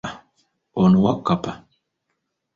[0.81, 1.51] Ono Wakkapa.